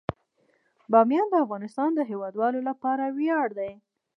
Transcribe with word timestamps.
بامیان 0.91 1.27
د 1.31 1.35
افغانستان 1.45 1.89
د 1.95 1.99
هیوادوالو 2.11 2.59
لپاره 2.69 3.03
ویاړ 3.17 3.47
دی. 3.59 3.71